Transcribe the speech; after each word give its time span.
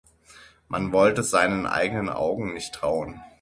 Man 0.67 0.91
wollte 0.93 1.21
seinen 1.21 1.67
eigenen 1.67 2.09
Augen 2.09 2.55
nicht 2.55 2.73
trauen. 2.73 3.21